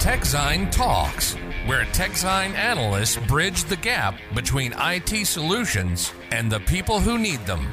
[0.00, 1.34] TechZine Talks,
[1.66, 7.66] where TechZine analysts bridge the gap between IT solutions and the people who need them.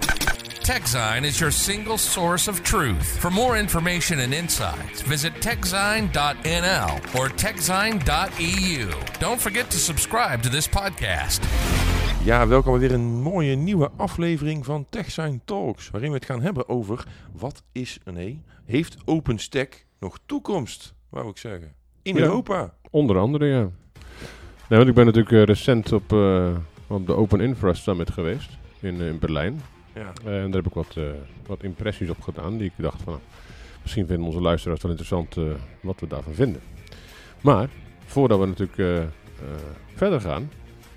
[0.62, 3.18] TechZine is your single source of truth.
[3.20, 8.90] For more information and insights, visit techzine.nl or techzine.eu.
[9.20, 11.40] Don't forget to subscribe to this podcast.
[12.24, 16.70] Ja, welkom weer een mooie nieuwe aflevering van TechSign Talks, waarin we het gaan hebben
[16.70, 21.77] over wat is, nee, heeft OpenStack nog toekomst, wou ik zeggen,
[22.08, 22.22] in Ja.
[22.22, 22.74] Europa?
[22.90, 23.70] Onder andere, ja.
[24.70, 26.50] Nou, want ik ben natuurlijk eh, recent op, eh,
[26.88, 28.50] op de Open Infra Summit geweest
[28.80, 29.62] in, eh, in Berlijn.
[29.94, 30.98] Ja, en daar heb ik wat,
[31.48, 33.14] wat impressies op gedaan die ik dacht van...
[33.14, 33.26] nou,
[33.82, 35.36] misschien vinden onze luisteraars wel interessant
[35.82, 36.62] wat we daarvan vinden.
[37.42, 37.70] Maar,
[38.06, 39.10] voordat we natuurlijk
[39.96, 40.50] verder gaan...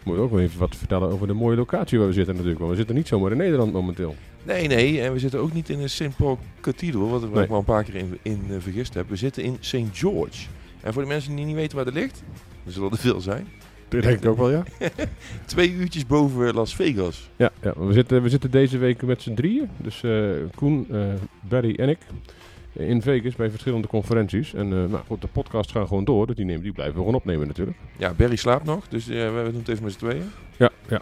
[0.05, 2.61] Moet je ook wel even wat vertellen over de mooie locatie waar we zitten natuurlijk.
[2.61, 4.15] Want we zitten niet zomaar in Nederland momenteel.
[4.43, 6.13] nee, nee, en we zitten ook niet in een.
[6.17, 7.47] Paul Cathedral, wat ik Nee.
[7.47, 9.09] me al een paar keer in, in vergist heb.
[9.09, 9.77] We zitten in St.
[9.93, 10.47] George.
[10.83, 12.23] En voor de mensen die niet weten waar dat ligt,
[12.67, 13.47] er zullen er veel zijn,
[13.89, 14.63] Dat denk ik ook wel, ja.
[15.47, 17.31] twee uurtjes boven Las Vegas.
[17.37, 19.69] Ja, ja we, zitten, we zitten deze week met z'n drieën.
[19.77, 20.21] Dus eh,
[20.55, 21.01] Koen, eh,
[21.41, 21.99] Barry en ik.
[22.73, 24.55] eh, In Vegas bij verschillende conferenties.
[24.55, 26.27] En nou goed, de podcasts gaan gewoon door.
[26.27, 27.77] Dus die, nemen, die blijven we gewoon opnemen natuurlijk.
[27.97, 30.31] Ja, Barry slaapt nog, dus we doen het even met z'n tweeën.
[30.57, 31.01] Ja, ja.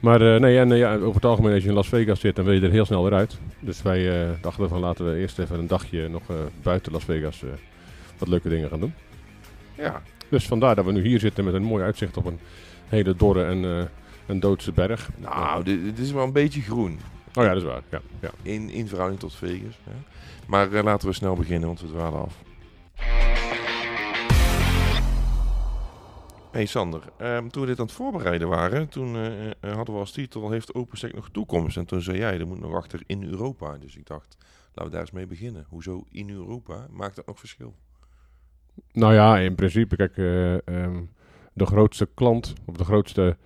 [0.00, 2.54] Maar nee, en, ja, over het algemeen als je in Las Vegas zit, dan wil
[2.54, 3.38] je er heel snel weer uit.
[3.60, 6.22] Dus wij dachten van laten we eerst even een dagje nog
[6.62, 7.42] buiten Las Vegas
[8.18, 8.94] wat leuke dingen gaan doen.
[9.74, 12.38] Ja, Dus vandaar dat we nu hier zitten met een mooi uitzicht op een
[12.88, 13.84] hele dorre en eh,
[14.26, 15.10] een doodse berg.
[15.16, 16.98] nou, dit, dit is wel een beetje groen.
[17.34, 17.82] Oh ja, dat is waar.
[17.90, 18.30] Ja, ja.
[18.42, 19.78] In, in verhouding tot Vegas.
[20.46, 22.34] Maar eh, laten we snel beginnen, want we dwalen af.
[26.50, 30.12] Hey Sander, ehm, toen we dit aan het voorbereiden waren, toen eh, hadden we als
[30.12, 31.76] titel Heeft OpenStack nog toekomst?
[31.76, 33.78] En toen zei jij, er moet nog achter in Europa.
[33.78, 35.66] Dus ik dacht, laten we daar eens mee beginnen.
[35.68, 36.86] Hoezo in Europa?
[36.90, 37.74] Maakt dat nog verschil?
[38.92, 41.02] Nou ja, in principe, kijk, eh, ehm,
[41.52, 43.36] de grootste klant, of de grootste,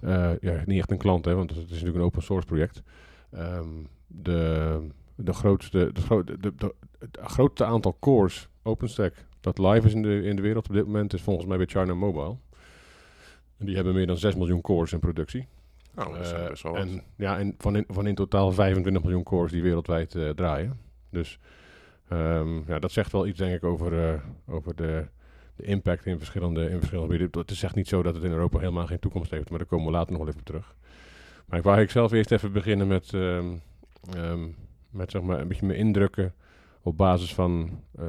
[0.00, 2.82] eh, ja, niet echt een klant, hè, want het is natuurlijk een open source project.
[3.30, 3.68] Ehm,
[4.06, 4.78] de,
[5.14, 9.94] de, grootste, de, gro- de, de, de- het grootste aantal cores OpenStack dat live is
[9.94, 12.36] in de, in de wereld op dit moment is volgens mij bij China Mobile.
[13.58, 15.46] En die hebben meer dan 6 miljoen cores in productie.
[15.94, 16.80] Nou, dat is Eh, best wel wat.
[16.82, 20.78] en ja, en van in, van in totaal 25 miljoen cores die wereldwijd draaien.
[21.10, 21.38] Dus
[22.16, 25.06] ehm, ja, dat zegt wel iets, denk ik, over, eh, over de,
[25.56, 27.40] de impact in verschillende, in verschillende gebieden.
[27.40, 29.68] Het is echt niet zo dat het in Europa helemaal geen toekomst heeft, maar daar
[29.68, 30.74] komen we later nog wel even op terug.
[31.46, 33.46] Maar ik wou ik zelf eerst even beginnen met, ehm,
[34.16, 34.48] ehm,
[34.90, 36.34] met zeg maar, een beetje mijn indrukken
[36.84, 38.04] op basis van eh,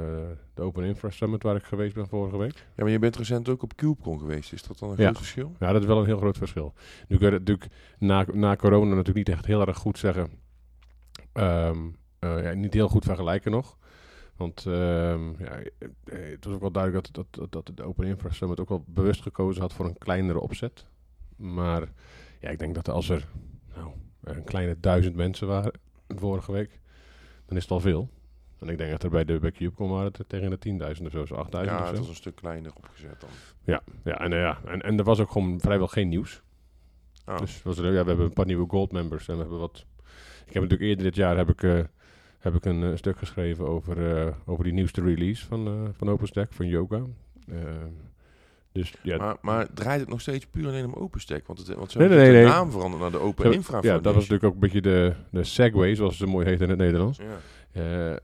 [0.54, 2.54] de Open Infra Summit waar ik geweest ben vorige week.
[2.76, 4.54] Ja, maar je bent recent ook op CubeCon geweest.
[4.54, 5.04] Is dat dan een Ja.
[5.04, 5.56] groot verschil?
[5.60, 6.74] Ja, dat is wel een heel groot verschil.
[7.08, 7.68] Nu kun je natuurlijk
[8.00, 10.32] na, na corona natuurlijk niet echt heel erg goed zeggen.
[11.34, 11.72] Eh,
[12.20, 13.78] ja, niet heel goed vergelijken nog.
[14.36, 15.70] Want ehm, ja, eh,
[16.06, 18.84] het was ook wel duidelijk dat, dat, dat, dat de Open Infra Summit ook wel
[18.88, 20.86] bewust gekozen had voor een kleinere opzet.
[21.36, 21.88] Maar
[22.40, 23.28] ja, ik denk dat als er
[23.76, 23.92] nou,
[24.24, 25.72] een kleine duizend mensen waren
[26.08, 26.80] vorige week,
[27.46, 28.10] dan is het al veel.
[28.60, 31.12] En ik denk dat er bij de bij CubeCon waren het tegen de 10.000 of
[31.12, 31.98] zo, zo 8.000 Ja, of het zo.
[31.98, 33.30] was een stuk kleiner opgezet dan.
[33.64, 36.42] Ja, ja, en, eh, ja en, en er was ook gewoon vrijwel geen nieuws.
[37.26, 37.38] Oh.
[37.38, 39.86] Dus was er, ja, we hebben een paar nieuwe gold members en we hebben wat.
[40.46, 41.80] Ik heb natuurlijk eerder dit jaar heb ik, eh,
[42.44, 46.10] heb ik een eh, stuk geschreven over, eh, over die nieuwste release van, eh, van
[46.10, 47.02] OpenStack, van Yoga.
[48.72, 51.48] Dus ja, Maar, maar draait het nog steeds puur alleen om OpenStack?
[51.48, 53.94] Want, het, want ze Nee, de naam veranderd naar de Open Infra ja, dat was
[53.94, 54.14] Foundation.
[54.14, 57.18] natuurlijk ook een beetje de, de segue, zoals het mooi heet in het Nederlands.
[57.18, 57.40] Ja.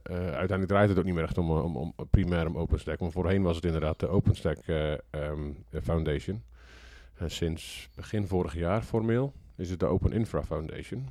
[0.02, 2.98] Uiteindelijk draait het ook niet meer echt om, om, om primair om OpenStack.
[2.98, 5.52] Want voorheen was het inderdaad de OpenStack eh, ehm,
[5.82, 6.42] Foundation.
[7.14, 11.08] En sinds begin vorig jaar formeel is het de Open Infra Foundation.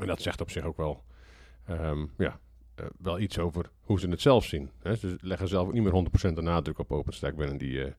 [0.00, 1.02] En dat zegt op zich ook wel,
[1.66, 2.38] ehm, ja,
[2.74, 4.70] eh, wel iets over hoe ze het zelf zien.
[4.82, 4.96] Hè.
[4.96, 7.84] Ze leggen zelf ook niet meer 100% de nadruk op OpenStack binnen die...
[7.84, 7.92] eh,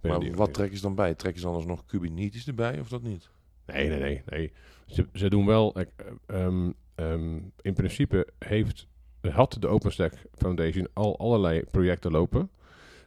[0.00, 1.14] binnen die Maar wat trekken ze dan bij?
[1.14, 3.30] Trekken ze dan alsnog Kubernetes erbij of dat niet?
[3.66, 4.22] Nee, nee, nee.
[4.26, 4.52] nee.
[4.86, 5.74] Ze, ze doen wel.
[5.74, 5.84] eh,
[6.26, 8.86] ehm, ehm, in principe heeft,
[9.30, 12.50] had de OpenStack Foundation al allerlei projecten lopen.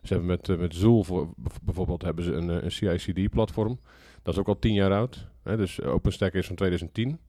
[0.04, 3.80] Ze hebben met, eh, met Zool voor, bijv- bijvoorbeeld hebben ze een, eh, een CI/CD-platform.
[4.22, 5.28] Dat is ook al tien jaar oud.
[5.44, 7.19] Hè, dus OpenStack is van 2010.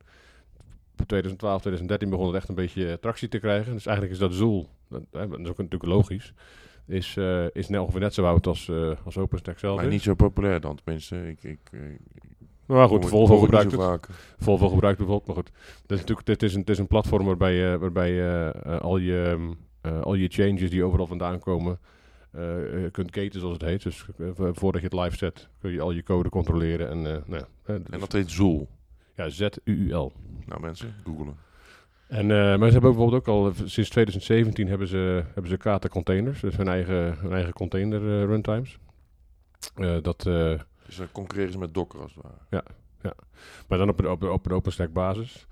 [0.96, 3.72] Voor 2012, 2013 begon het echt een beetje eh, tractie te krijgen.
[3.72, 6.32] Dus eigenlijk is dat Zool, dat, hè, dat is ook natuurlijk logisch,
[6.87, 9.93] is, eh, is net ongeveer net zo oud als, eh, als OpenStack zelf Maar is.
[9.93, 11.28] niet zo populair dan, tenminste.
[11.28, 12.00] Ik, ik, ik,
[12.66, 13.81] maar goed, Volvo gebruikt het.
[13.81, 14.08] vaak.
[14.38, 15.50] Volvo gebruikt bijvoorbeeld, maar goed.
[15.82, 18.96] Het is natuurlijk het is een, het is een platform waarbij je, waarbij je al,
[18.96, 21.78] je, ehm, eh, al je changes die overal vandaan komen
[22.93, 23.82] kunt keten, zoals het heet.
[23.82, 26.88] Dus vo- voordat je het live zet, kun je al je code controleren.
[26.90, 28.69] En, nou, En dat heet Zool.
[29.16, 30.12] Ja, Z-U-U-L.
[30.46, 31.36] Nou mensen, googelen.
[32.08, 35.56] En, uh, maar ze hebben ook bijvoorbeeld ook al sinds 2017 hebben ze, hebben ze
[35.56, 38.78] Kata containers, dus hun eigen, hun eigen container uh, runtimes.
[39.76, 40.22] Uh, dat,
[40.86, 42.36] dus dan concurreren ze met Docker als het ware.
[42.50, 42.62] Ja,
[43.02, 43.12] ja.
[43.68, 45.46] maar dan op een, op, op een OpenStack basis.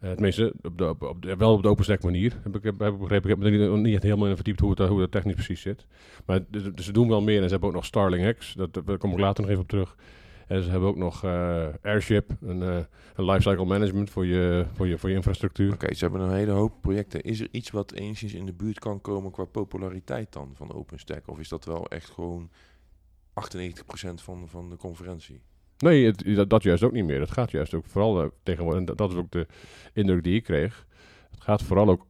[0.00, 2.32] tenminste, op de, op, op de, wel op de OpenStack manier.
[2.42, 3.30] Heb ik, heb, heb ik begrepen.
[3.30, 5.86] Ik heb me niet, niet helemaal in verdiept hoe het, hoe het technisch precies zit.
[6.26, 8.54] Maar dus, dus ze doen wel meer en ze hebben ook nog Starling X.
[8.54, 9.96] Dat, daar kom ik later nog even op terug.
[10.46, 12.78] En ze hebben ook nog uh, Airship, een, uh,
[13.14, 15.72] een lifecycle management voor je, voor je, voor je infrastructuur.
[15.72, 17.22] Oké, okay, ze hebben een hele hoop projecten.
[17.22, 21.28] Is er iets wat enigszins in de buurt kan komen qua populariteit dan van OpenStack?
[21.28, 22.50] Of is dat wel echt gewoon
[23.34, 25.40] 98% van, van de conferentie?
[25.78, 27.20] Nee, het, dat, dat, juist ook niet meer.
[27.20, 29.46] Het gaat juist ook vooral uh, tegenwoordig, en dat, dat, is ook de
[29.92, 30.86] indruk die ik kreeg.
[31.30, 32.06] Het gaat vooral ook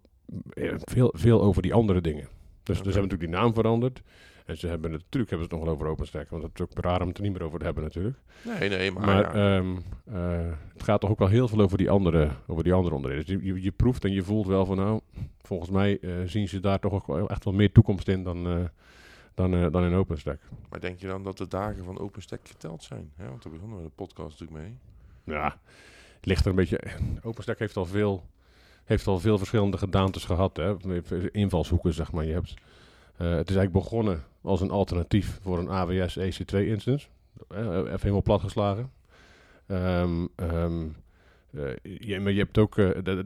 [0.85, 2.29] veel, veel over die andere dingen.
[2.63, 2.83] Dus, okay.
[2.83, 4.03] dus hebben natuurlijk die naam veranderd.
[4.47, 6.61] En ze hebben het, natuurlijk hebben ze het nog wel over OpenStack, want het is
[6.61, 8.19] ook raar om het er niet meer over te hebben natuurlijk.
[8.43, 9.57] Nee, nee, maar, maar ja.
[9.57, 12.95] um, uh, het gaat toch ook wel heel veel over die andere, over die andere
[12.95, 13.27] onderdelen.
[13.27, 15.01] Dus je, je, je proeft en je voelt wel van nou,
[15.43, 18.59] volgens mij uh, zien ze daar toch ook wel echt wel meer toekomst in dan,
[18.59, 18.65] uh,
[19.35, 20.41] dan, dan in OpenStack.
[20.69, 23.13] Maar denk je dan dat de dagen van OpenStack geteld zijn?
[23.17, 23.29] Hè?
[23.29, 24.79] Want daar begonnen we de podcast natuurlijk mee.
[25.37, 25.59] Ja,
[26.17, 26.81] het ligt er een beetje...
[27.23, 28.27] OpenStack heeft al veel,
[28.85, 30.57] heeft al veel verschillende gedaantes gehad.
[30.57, 30.77] Hè?
[31.31, 32.25] Invalshoeken, zeg maar.
[32.25, 32.55] Je hebt...
[33.21, 37.07] Uh, het is eigenlijk begonnen als een alternatief voor een AWS EC2 instance.
[37.53, 38.91] Uh, even helemaal plat geslagen.
[39.67, 40.29] Um,
[41.83, 42.77] je, maar je hebt ook,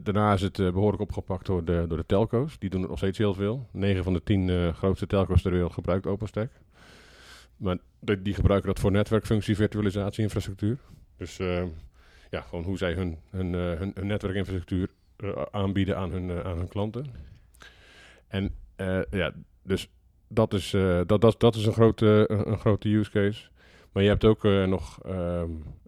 [0.04, 2.58] daarna is het behoorlijk opgepakt door de, door de telco's.
[2.58, 3.66] Die doen het nog steeds heel veel.
[3.72, 6.50] 9 van de 10 grootste telco's ter wereld gebruikt OpenStack.
[7.56, 10.78] Maar die, gebruiken dat voor netwerkfunctie, virtualisatie, infrastructuur.
[11.16, 11.36] Dus
[12.30, 14.88] ja, gewoon hoe zij hun, hun, hun, hun netwerkinfrastructuur
[15.50, 17.06] aanbieden aan hun, aan hun klanten.
[18.28, 18.54] En
[19.10, 19.88] ja, dus
[20.28, 23.48] dat is, uh, dat, dat, dat is een, grote, een, grote use case.
[23.92, 25.14] Maar je hebt ook uh, nog um,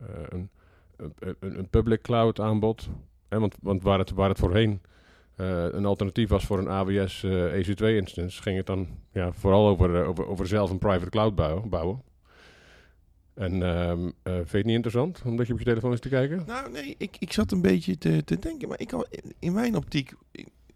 [0.03, 0.51] uh, een,
[0.97, 2.89] een, een, public cloud aanbod.
[3.29, 4.81] Hè, want, want waar, het, waar het voorheen
[5.37, 10.27] een alternatief was voor een AWS EC2 instance, ging het dan ja, vooral over, over,
[10.27, 11.69] over zelf een private cloud bouwen.
[11.69, 12.03] bouwen.
[13.35, 16.43] En um, vind je het niet interessant, omdat je op je telefoon is te kijken?
[16.47, 18.93] Nou, nee, ik, ik zat een beetje te, te denken, maar ik
[19.39, 20.13] in mijn optiek,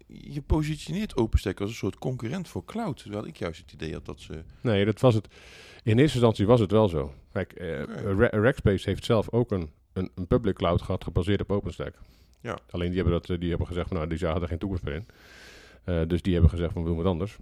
[0.06, 3.02] je positioneert OpenStack als een soort concurrent voor cloud.
[3.02, 4.42] Terwijl ik juist het idee had dat ze...
[4.60, 5.28] Nee, dat was het.
[5.82, 7.12] In eerste instantie was het wel zo.
[7.32, 7.82] Kijk, uh,
[8.12, 8.28] okay.
[8.28, 11.94] Rackspace heeft zelf ook een, een, een, public cloud gehad gebaseerd op OpenStack.
[12.40, 12.58] Ja.
[12.70, 14.94] Alleen die hebben, dat, die hebben gezegd van nou, die zagen er geen toekomst meer
[14.94, 15.06] in.
[15.84, 17.36] Uh, dus die hebben gezegd van we doen wat anders.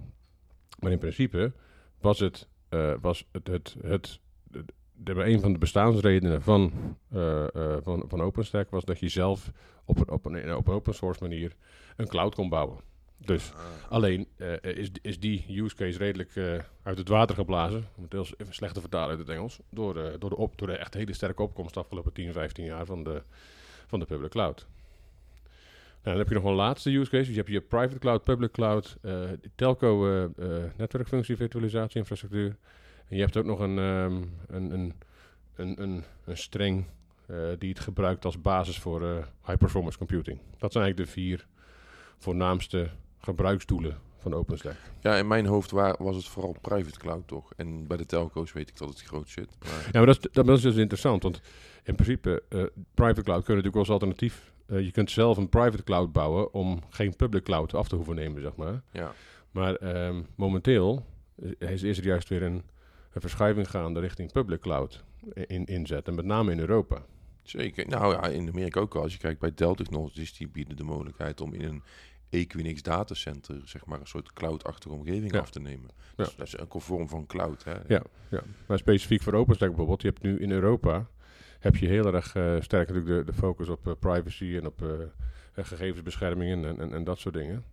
[0.79, 1.53] Maar in principe
[2.01, 4.21] was het, uh, was het, het, het,
[4.51, 6.73] het de, een van de bestaansredenen van,
[7.13, 9.51] uh, uh, van, van OpenStack was dat je zelf
[9.85, 11.57] op een, op een, op een open source manier
[11.96, 12.79] een cloud kon bouwen.
[13.19, 13.91] Dus ah.
[13.93, 18.26] alleen uh, is, is die use case redelijk uit het water geblazen, om het heel
[18.37, 21.12] even slecht te vertalen uit het Engels, door, door, de, op, door de echt hele
[21.12, 23.23] sterke opkomst de afgelopen 10, 15 jaar van de,
[23.87, 24.67] van de public cloud.
[26.02, 27.25] Nou, dan heb je nog een laatste use case.
[27.25, 28.96] Dus je hebt je private cloud, public cloud,
[29.55, 30.06] telco
[30.76, 32.56] netwerkfunctie, virtualisatie, infrastructuur.
[33.08, 34.94] En je hebt ook nog een, um, een, een,
[35.55, 36.87] een, een, een streng
[37.31, 40.38] uh, die het gebruikt als basis voor uh, high performance computing.
[40.58, 41.46] Dat zijn eigenlijk de vier
[42.25, 44.76] voornaamste gebruiksdoelen van OpenStack.
[45.00, 47.53] Ja, in mijn hoofd waar, was het vooral private cloud toch?
[47.56, 49.49] En bij de telco's weet ik dat het groot zit.
[49.62, 49.88] Maar...
[49.93, 51.41] Ja, maar dat is, dat is dus interessant, want
[51.82, 54.53] in principe, uh, private cloud kun je natuurlijk als alternatief...
[54.67, 58.43] je kunt zelf een private cloud bouwen om geen public cloud af te hoeven nemen,
[58.43, 58.82] zeg maar.
[58.91, 59.12] Ja.
[59.50, 61.06] Maar um, momenteel
[61.59, 62.62] is, is er juist weer een
[63.15, 67.03] een verschuiving gaande richting public cloud in, inzetten, met name in Europa.
[67.43, 67.89] Zeker.
[67.89, 69.03] Nou ja, in Amerika ook al.
[69.03, 71.82] Als je kijkt bij Dell Technologies, die bieden de mogelijkheid om in een
[72.34, 75.38] Equinix datacenter, zeg maar, een soort cloud-achtige omgeving ja.
[75.38, 75.91] af te nemen.
[76.17, 76.32] Dus ja.
[76.36, 77.64] dat is een vorm van cloud.
[77.64, 77.74] Hè?
[77.86, 81.06] Ja, ja, maar specifiek voor OpenStack bijvoorbeeld, je hebt nu in Europa,
[81.58, 84.82] heb je heel erg uh, sterk natuurlijk de, de focus op uh, privacy en op
[84.82, 84.91] uh,
[85.53, 87.64] gegevensbescherming en, en, en, dat soort dingen.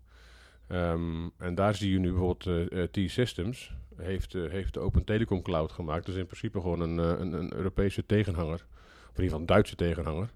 [0.67, 6.05] Um, en daar zie je nu bijvoorbeeld T-Systems, heeft, heeft de Open Telecom Cloud gemaakt.
[6.05, 8.65] Dus in principe gewoon een, een, een, Europese tegenhanger,
[9.09, 10.29] of in ieder geval een Duitse tegenhanger,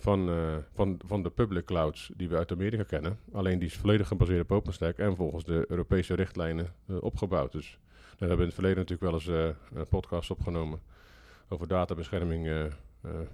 [0.00, 3.18] van, uh, van, van de public clouds die we uit Amerika kennen.
[3.32, 6.66] Alleen die is volledig gebaseerd op OpenStack en volgens de Europese richtlijnen
[7.00, 7.52] opgebouwd.
[7.52, 7.78] Dus
[8.18, 10.80] we hebben in het verleden natuurlijk wel eens een podcast opgenomen
[11.48, 12.70] over databescherming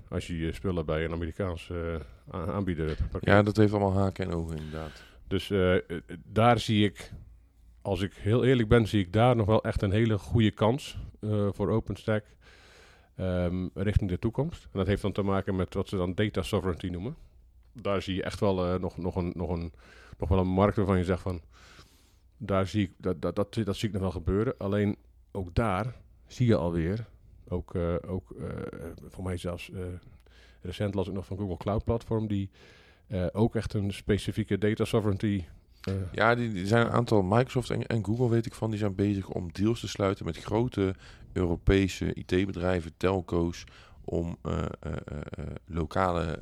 [0.08, 1.72] als je je spullen bij een Amerikaans
[2.30, 3.00] aanbieder hebt.
[3.20, 5.02] Ja, dat heeft allemaal haken en ogen inderdaad.
[5.26, 5.52] Dus
[6.32, 7.12] daar zie ik
[7.86, 10.98] als ik heel eerlijk ben, zie ik daar nog wel echt een hele goede kans
[11.20, 12.24] uh, voor OpenStack
[13.16, 14.64] um, richting de toekomst.
[14.64, 17.16] En dat heeft dan te maken met wat ze dan data sovereignty noemen.
[17.72, 19.72] Daar zie je echt wel uh, nog, nog, een, nog, een,
[20.18, 21.40] nog wel een markt waarvan je zegt van...
[22.38, 24.54] Daar zie ik, dat, dat, dat, dat zie ik nog wel gebeuren.
[24.58, 24.96] Alleen
[25.32, 25.94] ook daar
[26.26, 27.06] zie je alweer,
[27.48, 28.34] ook, uh, ook
[29.08, 29.70] voor mij zelfs...
[30.62, 32.50] recent las ik nog van Google Cloud Platform, die
[33.06, 35.44] eh, ook echt een specifieke data sovereignty.
[36.12, 38.94] Ja, die, die zijn een aantal, Microsoft en, en Google weet ik van, die zijn
[38.94, 40.94] bezig om deals te sluiten met grote
[41.32, 43.64] Europese IT-bedrijven, telco's,
[44.04, 46.38] om eh, eh, eh, lokale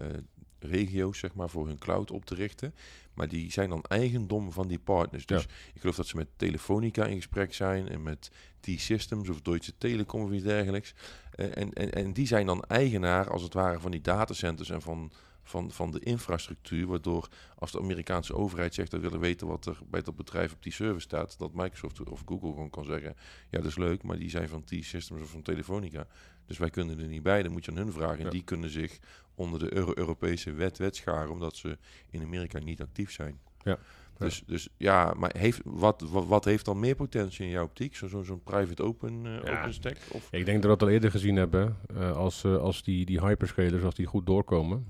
[0.59, 2.75] regio's, zeg maar, voor hun cloud op te richten.
[3.15, 5.27] Maar die zijn dan eigendom van die partners.
[5.27, 5.49] Dus Ja.
[5.75, 10.23] ik geloof dat ze met Telefonica in gesprek zijn en met T-Systems of Deutsche Telekom
[10.23, 10.95] of iets dergelijks.
[11.37, 15.13] En, en, en die zijn dan eigenaar, als het ware, van die datacenters en van,
[15.45, 16.87] van, van de infrastructuur.
[16.87, 20.53] Waardoor als de Amerikaanse overheid zegt dat we willen weten wat er bij dat bedrijf
[20.53, 23.15] op die server staat, dat Microsoft of Google gewoon kan zeggen:
[23.51, 26.07] Ja, dat is leuk, maar die zijn van T-Systems of van Telefonica.
[26.47, 27.43] Dus wij kunnen er niet bij.
[27.43, 28.19] Dan moet je aan hun vragen.
[28.19, 28.31] En Ja.
[28.31, 28.99] die kunnen zich
[29.35, 31.79] onder de Euro Europese wet wetscharen, omdat ze
[32.11, 33.39] in Amerika niet actief zijn.
[33.63, 33.79] Ja.
[34.19, 37.97] Dus, dus ja, maar heeft, wat, wat, wat heeft dan meer potentie in jouw optiek?
[37.97, 39.59] Zo- Zo'n zo'n private open, eh Ja.
[39.59, 39.97] open stack?
[40.11, 40.29] Of?
[40.31, 41.77] Ik denk dat we dat al eerder gezien hebben.
[41.95, 44.87] eh, als eh, als die, die hyperscalers, als die goed doorkomen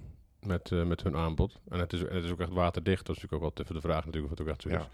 [0.46, 1.60] met, eh, met hun aanbod.
[1.68, 3.06] En het, is, het is ook echt waterdicht.
[3.06, 4.88] Dat is natuurlijk ook even de vraag natuurlijk of het ook echt zo is.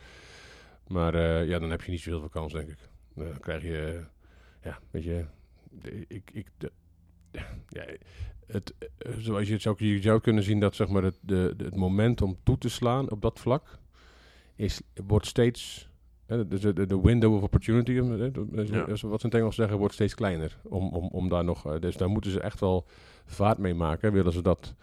[0.87, 2.79] Maar eh, ja, dan heb je niet zoveel kans, denk ik.
[3.15, 4.05] Dan krijg je, eh,
[4.63, 5.25] ja, weet je,
[6.09, 6.73] ik, ik, de,
[7.69, 7.85] ja,
[8.47, 8.75] het,
[9.19, 12.23] zoals je het zou, je zou kunnen zien dat zeg maar het, de, het moment
[12.23, 13.79] om toe te slaan op dat vlak
[14.57, 15.89] is, wordt steeds,
[16.27, 18.87] dus de, de, de window of opportunity, Ja.
[18.87, 20.59] wat ze in het Engels zeggen, wordt steeds kleiner.
[20.63, 22.87] Om, om, om daar nog, dus daar moeten ze echt wel
[23.27, 24.75] vaart mee maken, willen ze dat,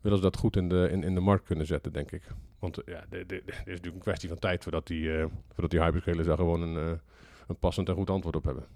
[0.00, 2.22] willen ze dat goed in de, in, in de markt kunnen zetten, denk ik.
[2.58, 5.82] Want eh, ja, het is natuurlijk een kwestie van tijd voordat die, eh, voordat die
[5.82, 6.98] hyperscalers daar gewoon een, eh,
[7.46, 8.66] een passend en goed antwoord op hebben.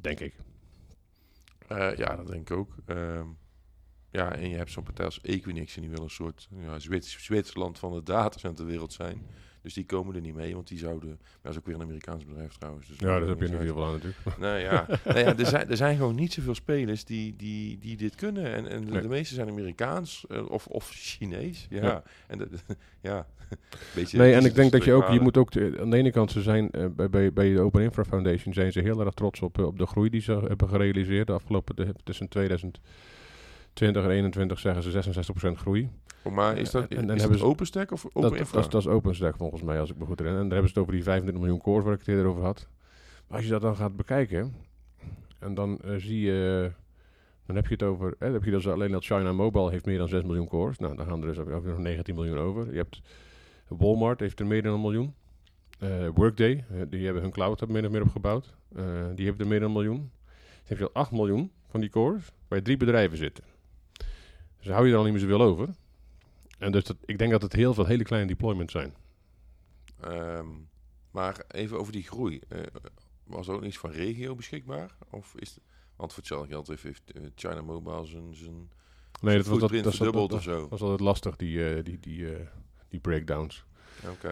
[0.00, 0.34] Denk ik.
[1.68, 2.74] Ja, dat denk ik ook.
[2.86, 3.26] Ehm,
[4.10, 7.24] ja, en je hebt zo'n partij als Equinix en die wil een soort ja, Zwits-
[7.24, 9.26] Zwitserland van de datacenterwereld zijn.
[9.62, 11.08] Dus die komen er niet mee, want die zouden...
[11.08, 12.88] Maar dat is ook weer een Amerikaans bedrijf trouwens.
[12.88, 14.18] Dus Ja, daar heb je niet heel veel aan natuurlijk.
[14.38, 14.86] Nee, ja.
[15.04, 18.44] nee, ja er, zijn, er zijn gewoon niet zoveel spelers die, die, die dit kunnen.
[18.54, 19.02] En, en de, Nee.
[19.02, 21.66] de meeste zijn Amerikaans eh, of, of Chinees.
[21.70, 22.02] Ja, Ja.
[22.26, 22.48] en de,
[23.10, 23.26] ja.
[23.94, 26.10] Beetje Nee, en ik denk dat je ook, je moet ook, de- aan de ene
[26.10, 29.14] kant, ze zijn eh, bij, bij, bij de Open Infra Foundation zijn ze heel erg
[29.14, 31.26] trots op, eh, op de groei die ze hebben gerealiseerd.
[31.26, 32.28] De afgelopen, de, tussen
[33.72, 34.90] 2020 en 2021 zeggen ze
[35.52, 35.88] 66% groei.
[36.22, 38.30] Oh, Maar is dat, En- en dan is hebben dat ze- OpenStack of Open Dat,
[38.30, 38.58] dat, Infra?
[38.60, 40.42] is, dat is OpenStack volgens mij, als ik me goed herinner.
[40.42, 42.42] En daar hebben ze het over die 25 miljoen cores waar ik het eerder over
[42.42, 42.68] had.
[43.26, 44.54] Maar als je dat dan gaat bekijken,
[45.38, 46.70] en dan eh, zie je,
[47.46, 49.86] dan heb je het over, eh, dan heb je dus alleen dat China Mobile heeft
[49.86, 50.78] meer dan 6 miljoen cores.
[50.78, 52.70] Nou, dan gaan er dus ook nog 19 miljoen over.
[52.70, 53.00] Je hebt
[53.68, 55.14] Walmart heeft er meer dan een miljoen.
[55.78, 58.54] Eh, Workday, eh, die hebben hun cloud er min of meer opgebouwd.
[58.76, 58.84] Eh
[59.14, 59.96] die hebben er meer dan een miljoen.
[59.96, 60.10] Dan
[60.64, 63.44] heb je al 8 miljoen van die cores, waar drie bedrijven zitten.
[64.60, 65.68] Dus hou je er al niet meer zoveel over.
[66.58, 68.94] En dus dat, ik denk dat het heel veel hele kleine deployments zijn.
[70.00, 70.46] Ehm,
[71.10, 72.40] maar even over die groei.
[72.48, 72.60] Eh,
[73.24, 74.96] was er ook iets van regio beschikbaar?
[75.10, 75.60] Of is het,
[75.96, 78.70] want voor hetzelfde geld heeft, eh, China Mobile zijn, zijn
[79.20, 80.68] Nee, dat was, dat, footprint dat, dat, dat, of zo.
[80.68, 82.26] was altijd lastig, die, eh, die, die,
[82.88, 83.64] die breakdowns.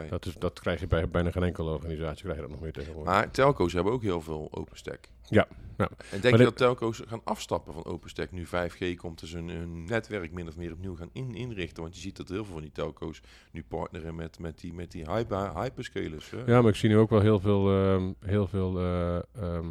[0.09, 2.73] Dat, is, dat krijg je bij bijna geen enkele organisatie krijg je dat nog meer
[2.73, 3.13] tegenwoordig.
[3.13, 5.09] Maar telco's hebben ook heel veel OpenStack.
[5.29, 5.47] Ja,
[5.77, 5.89] ja.
[6.11, 9.49] En denk Maar je dat telco's gaan afstappen van OpenStack nu 5G komt, dus hun,
[9.49, 11.83] hun netwerk min of meer opnieuw gaan in, inrichten?
[11.83, 13.21] Want je ziet dat heel veel van die telco's
[13.53, 16.31] nu partneren met, met die, met die hyper, hyperscalers.
[16.31, 16.39] hè?
[16.47, 19.67] Ja, maar ik zie nu ook wel heel veel, ehm, heel veel eh, ehm,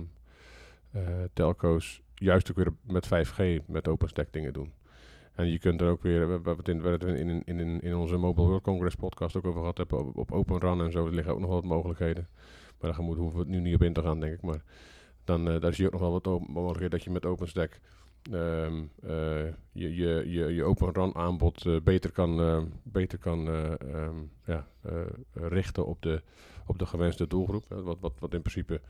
[0.91, 1.01] eh,
[1.33, 4.73] telco's juist ook weer met 5G met OpenStack dingen doen.
[5.37, 6.21] En je kunt er ook weer,
[6.63, 9.77] in, we het in, in, in, in onze Mobile World Congress podcast ook over gehad
[9.77, 12.27] hebben, op, op Open Run en zo, er liggen ook nog wat mogelijkheden.
[12.79, 14.41] Maar daar we, hoeven we het nu niet op in te gaan, denk ik.
[14.41, 14.63] Maar
[15.23, 17.79] dan eh, daar zie je ook nog wel wat mogelijkheden dat je met OpenStack
[18.31, 24.15] eh, je, je, je, je Open Run aanbod eh, beter kan, beter kan eh, ehm,
[24.45, 24.67] ja,
[25.33, 26.21] richten op de,
[26.65, 27.65] op de gewenste doelgroep.
[27.67, 28.81] Wat, wat, wat in principe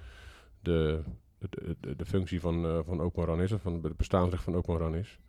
[0.60, 1.01] de,
[1.39, 4.77] de, de, de functie van, van Open Run is, of van het bestaansrecht van Open
[4.77, 5.20] Run is.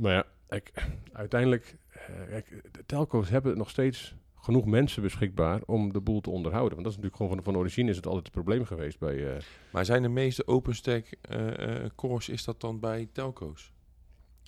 [0.00, 0.26] Maar ja,
[0.56, 0.72] ik,
[1.12, 6.30] uiteindelijk, eh, kijk, de telco's hebben nog steeds genoeg mensen beschikbaar om de boel te
[6.30, 6.72] onderhouden.
[6.72, 9.34] Want dat is natuurlijk gewoon van, van origine is het altijd het probleem geweest bij...
[9.34, 9.42] eh,
[9.72, 13.72] Maar zijn de meeste OpenStack eh, cores, is dat dan bij telco's?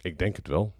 [0.02, 0.74] ik denk het wel.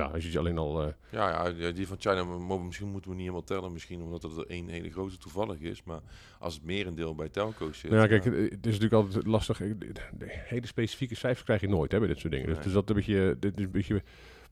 [0.00, 0.82] Ja, als je alleen al...
[0.82, 2.24] eh, Ja, ja, die van China
[2.58, 3.72] misschien moeten we niet helemaal tellen.
[3.72, 5.82] Misschien omdat het er één hele grote toevallig is.
[5.82, 6.00] Maar
[6.38, 7.90] als het merendeel bij telco's zit...
[7.90, 9.60] Nou ja, kijk, het is natuurlijk altijd lastig.
[9.60, 9.80] Ik-
[10.18, 12.46] De hele specifieke cijfers krijg je nooit hè, bij dit soort dingen.
[12.46, 12.64] Dus, Nee.
[12.64, 14.02] dus dat een beetje, dit is een beetje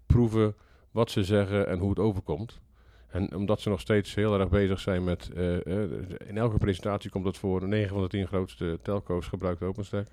[0.07, 0.55] proeven
[0.91, 2.61] wat ze zeggen en hoe het overkomt.
[3.09, 5.31] En omdat ze nog steeds heel erg bezig zijn met...
[5.35, 5.91] eh, eh,
[6.27, 7.69] in elke presentatie komt het voor.
[7.69, 10.07] 9 van de 10 grootste telco's gebruikt OpenStack.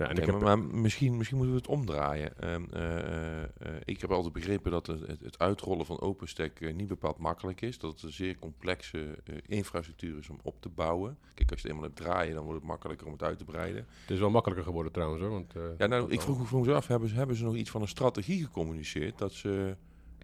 [0.00, 2.38] Ja, en ik heb, maar, misschien, misschien moeten we het omdraaien.
[2.38, 3.48] Ehm, eh, eh, eh,
[3.84, 7.78] ik heb altijd begrepen dat het, het, uitrollen van OpenStack niet bepaald makkelijk is.
[7.78, 11.18] Dat het een zeer complexe infrastructuur is om op te bouwen.
[11.34, 13.44] Kijk, als je het eenmaal hebt draaien, dan wordt het makkelijker om het uit te
[13.44, 13.86] breiden.
[14.00, 15.30] het is wel makkelijker geworden trouwens hoor.
[15.30, 17.82] Want, Ja, nou, ik vroeg, vroeg me af, hebben ze, hebben ze nog iets van
[17.82, 19.18] een strategie gecommuniceerd?
[19.18, 19.76] Dat ze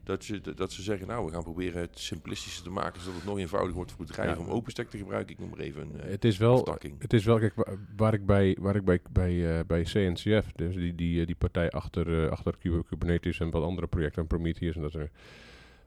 [0.07, 3.25] Dat, je, dat ze zeggen, nou, we gaan proberen het simplistischer te maken, zodat het
[3.25, 4.45] nog eenvoudiger wordt voor bedrijven Ja.
[4.45, 5.33] om OpenStack te gebruiken.
[5.35, 6.95] Ik noem maar even een eh, Het is wel, aftakking.
[7.03, 10.53] het is wel kijk, wa- waar ik bij, waar ik bij, bij, eh, bij CNCF,
[10.55, 14.29] dus die, die, eh, die partij achter, achter Kub- Kubernetes en wat andere projecten, en
[14.29, 15.11] Prometheus en dat er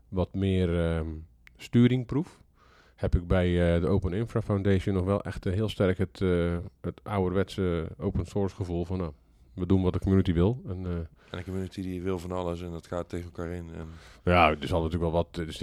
[0.09, 1.07] wat meer ehm,
[1.57, 2.39] sturing proef,
[2.95, 6.19] heb ik bij de Open Infra Foundation nog wel echt heel sterk het,
[6.81, 9.11] het ouderwetse open source gevoel van, nou,
[9.59, 10.61] we doen wat de community wil.
[10.67, 10.91] En, eh,
[11.29, 13.69] En een community die wil van alles en dat gaat tegen elkaar in.
[13.75, 13.87] En,
[14.23, 15.33] Ja, er zal natuurlijk wel wat.
[15.35, 15.61] Dus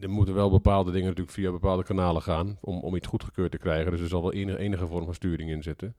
[0.00, 3.58] er moeten wel bepaalde dingen natuurlijk via bepaalde kanalen gaan om, om iets goedgekeurd te
[3.58, 3.90] krijgen.
[3.90, 5.94] Dus er zal wel enige, enige vorm van sturing in zitten.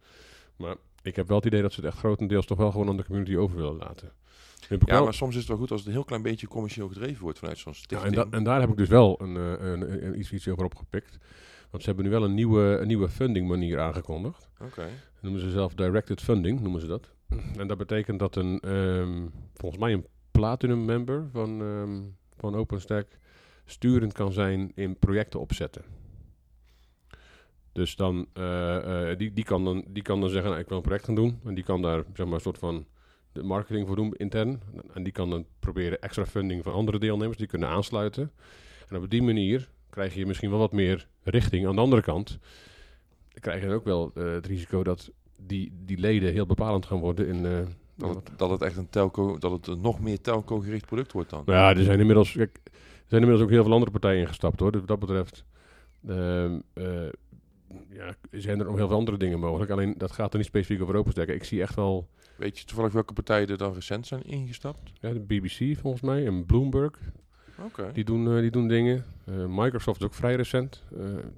[0.56, 2.98] Maar ik heb wel het idee dat ze het echt grotendeels toch wel gewoon aan
[2.98, 4.12] de community over willen laten.
[4.86, 7.22] Ja, maar soms is het wel goed als het een heel klein beetje commercieel gedreven
[7.22, 8.16] wordt vanuit zo'n ja, stichting.
[8.16, 10.66] en, da- en daar heb ik dus wel een, eh, een, een- iets, iets over
[10.66, 11.18] opgepikt.
[11.70, 14.50] Want ze hebben nu wel een nieuwe, een nieuwe funding manier aangekondigd.
[14.62, 14.86] Oké.
[15.26, 17.12] Noemen ze zelf directed funding, noemen ze dat.
[17.58, 22.02] En dat betekent dat een, ehm, volgens mij een platinum member van, ehm,
[22.38, 23.08] van OpenStack
[23.66, 25.84] sturend kan zijn in projecten opzetten.
[27.72, 30.78] Dus dan, eh, eh, die, die, kan dan, die kan dan zeggen, nou, ik wil
[30.78, 31.40] een project gaan doen.
[31.46, 32.86] En die kan daar zeg maar, een soort van
[33.32, 34.62] de marketing voor doen intern.
[34.94, 38.32] En die kan dan proberen extra funding van andere deelnemers, die kunnen aansluiten.
[38.90, 41.68] En op die manier krijg je misschien wel wat meer richting.
[41.68, 42.40] Aan de andere kant
[43.40, 47.28] krijg je ook wel eh, het risico dat die, die leden heel bepalend gaan worden
[47.28, 47.46] in...
[47.46, 47.60] eh,
[47.96, 51.12] Dat, het, dat het echt een telco, dat het een nog meer telco gericht product
[51.12, 51.44] wordt dan.
[51.46, 52.72] nou ja, er zijn inmiddels, kijk, er
[53.08, 54.72] zijn inmiddels ook heel veel andere partijen ingestapt hoor.
[54.72, 55.46] Dus wat dat betreft
[56.08, 57.08] ehm, eh,
[57.90, 59.72] ja, zijn er nog heel veel andere dingen mogelijk.
[59.72, 61.28] Alleen dat gaat er niet specifiek over OpenStack.
[61.28, 64.92] Ik zie echt wel Weet je toevallig welke partijen er dan recent zijn ingestapt?
[65.00, 67.00] ja, de BBC volgens mij en Bloomberg.
[67.66, 67.90] Oké.
[67.94, 69.06] Die doen, die doen dingen.
[69.48, 70.84] Microsoft is ook vrij recent.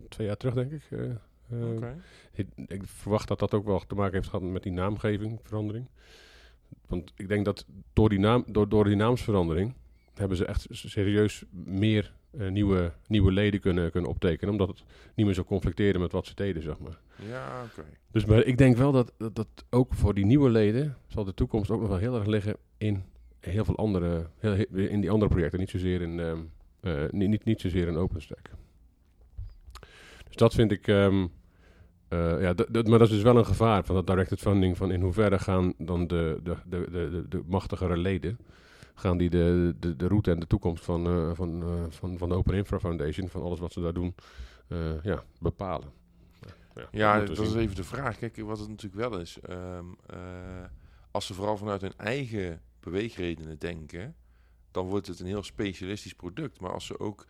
[0.10, 0.82] twee jaar terug denk ik.
[1.50, 1.96] Eh, eh, Oké.
[2.34, 5.88] Ik, ik verwacht dat dat ook wel te maken heeft gehad met die naamgeving, verandering.
[6.88, 9.74] Want ik denk dat door die, naam, door, door die naamsverandering
[10.14, 14.52] hebben ze echt serieus meer eh, nieuwe, nieuwe leden kunnen, kunnen optekenen.
[14.52, 14.84] Omdat het
[15.16, 17.00] niet meer zo conflicteerde met wat ze deden, zeg maar.
[17.28, 17.84] Ja, oké.
[18.12, 21.34] Dus maar ik denk wel dat, dat, dat ook voor die nieuwe leden zal de
[21.34, 23.04] toekomst ook nog wel heel erg liggen in
[23.40, 25.60] heel veel andere, heel, heel- in die andere projecten.
[25.60, 26.40] Niet zozeer in, ehm,
[26.80, 28.50] eh, niet, niet, niet zozeer in OpenStack.
[30.28, 31.28] Dus dat vind ik, ehm,
[32.08, 34.78] eh, ja, maar dat is dus wel een gevaar van dat directed funding.
[34.78, 38.38] Van in hoeverre gaan dan de, de, de, de, de, machtigere leden,
[38.96, 42.30] gaan die de, de, de route en de toekomst van, eh, van, eh, van, van
[42.30, 44.16] de Open Infra Foundation, van alles wat ze daar doen,
[45.04, 45.98] ja, bepalen.
[46.92, 48.18] Ja, dat is even de vraag.
[48.18, 49.40] Kijk, wat het natuurlijk wel is.
[49.40, 50.20] ehm, eh,
[51.12, 54.16] als ze vooral vanuit hun eigen beweegredenen denken,
[54.72, 56.60] dan wordt het een heel specialistisch product.
[56.60, 57.26] Maar als ze ook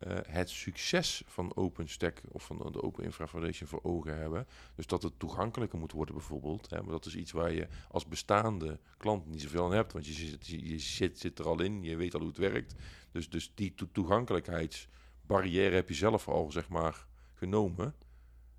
[0.00, 4.86] eh, het succes van OpenStack of van de Open Infra Foundation voor ogen hebben, dus
[4.86, 8.78] dat het toegankelijker moet worden bijvoorbeeld, hè, maar dat is iets waar je als bestaande
[8.96, 12.14] klant niet zoveel aan hebt, want je zit, je, zit, er al in, je weet
[12.14, 12.74] al hoe het werkt.
[13.10, 17.94] Dus, dus die to- toegankelijkheidsbarrière heb je zelf al, zeg maar, genomen.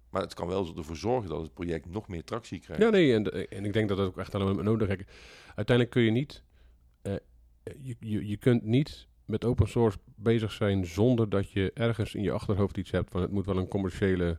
[0.09, 2.83] Maar het kan wel ervoor zorgen dat het project nog meer tractie krijgt.
[2.83, 5.05] Ja, nee, en, en ik denk dat dat ook echt allemaal nodig is.
[5.45, 6.43] Uiteindelijk kun je niet,
[7.01, 7.15] eh,
[7.81, 12.31] je, je kunt niet met open source bezig zijn zonder dat je ergens in je
[12.31, 14.37] achterhoofd iets hebt van het moet wel een commerciële,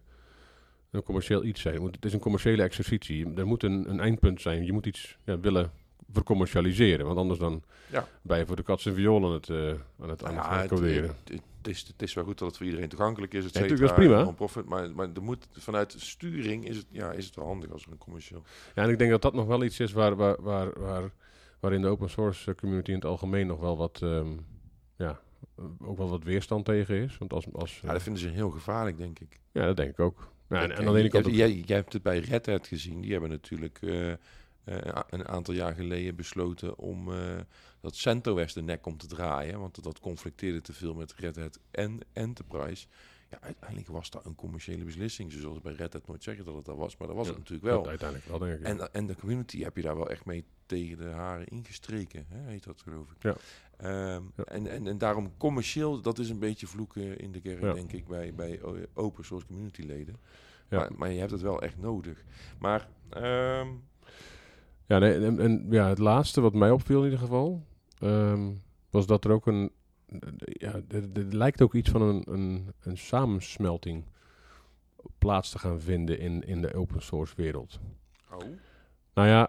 [0.90, 1.83] een commercieel iets zijn.
[1.83, 3.33] Het, het is een commerciële exercitie.
[3.35, 4.64] Er moet een, een eindpunt zijn.
[4.64, 5.70] Je moet iets ja, willen
[6.12, 8.09] vercommercialiseren, want anders dan Ja.
[8.22, 9.57] ben je voor de kat en viool aan het, eh,
[10.00, 11.16] aan het, aan het ja, het, coderen.
[11.24, 13.44] het, het is, het is wel goed dat het voor iedereen toegankelijk is.
[13.44, 14.22] Et Ja, natuurlijk, dat is prima.
[14.22, 17.85] non-profit, maar, maar er moet, vanuit sturing is het, ja, is het wel handig als
[17.85, 18.42] er een commercieel...
[18.74, 21.11] Ja, en ik denk dat dat nog wel iets is waar, waar, waar, waar,
[21.61, 24.28] waarin de open source community in het algemeen nog wel wat, ehm,
[25.03, 25.21] ja,
[25.57, 27.19] eh, ook wel wat weerstand tegen is.
[27.19, 29.41] Want als, als, Ja, dat vinden ze heel gevaarlijk, denk ik.
[29.53, 30.31] ja, dat denk ik ook.
[30.49, 33.01] Ja, en, aan de ene kant jij, jij, hebt het bij Red Hat gezien.
[33.01, 34.17] Die hebben natuurlijk eh, eh,
[35.11, 37.38] een aantal jaar geleden besloten om eh,
[37.81, 39.61] dat CentOS de nek om te draaien.
[39.61, 42.87] Want dat conflicteerde te veel met Red Hat en Enterprise.
[43.31, 45.33] Ja, uiteindelijk was dat een commerciële beslissing.
[45.33, 47.33] Ze zullen bij Red Hat nooit zeggen dat het dat was, maar dat was Ja,
[47.33, 47.88] het natuurlijk wel.
[47.88, 48.67] uiteindelijk wel, denk ik.
[48.67, 52.51] En, en de community heb je daar wel echt mee tegen de haren ingestreken, hè,
[52.51, 53.23] heet dat geloof ik.
[53.23, 53.37] Ja.
[53.83, 54.45] Ehm, Ja.
[54.45, 57.73] En, en, en daarom commercieel, dat is een beetje vloeken in de kerk, Ja.
[57.73, 58.61] denk ik, bij, bij
[58.95, 60.16] open source community leden.
[60.68, 60.79] Ja.
[60.79, 62.25] Maar, maar je hebt het wel echt nodig.
[62.59, 63.68] Maar ehm,
[64.87, 67.62] Ja, nee, en, en ja, het laatste wat mij opviel in ieder geval,
[67.99, 68.51] ehm,
[68.90, 69.71] was dat er ook een,
[70.38, 74.05] ja, er, er lijkt ook iets van een, een, een samensmelting
[75.18, 77.81] plaats te gaan vinden in, in de open source wereld.
[78.33, 78.38] oh.
[79.14, 79.49] Nou ja,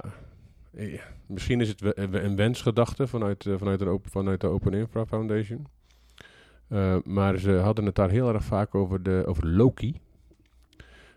[1.26, 5.68] misschien is het een wensgedachte vanuit, eh, vanuit, een open, vanuit de Open Infra Foundation.
[6.68, 10.00] Eh, maar ze hadden het daar heel erg vaak over, de, over Loki.